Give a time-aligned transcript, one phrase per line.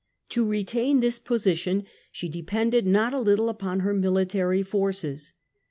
[0.29, 5.33] To retain this position she depended not a little upon her The army military forces.